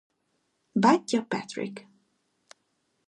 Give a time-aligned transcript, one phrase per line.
[0.71, 1.87] Bátyja Patrick.